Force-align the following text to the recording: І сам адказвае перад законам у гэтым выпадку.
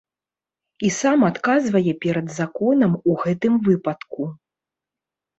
І 0.87 0.89
сам 0.99 1.19
адказвае 1.27 1.93
перад 2.05 2.27
законам 2.37 2.95
у 3.11 3.19
гэтым 3.25 3.53
выпадку. 3.69 4.21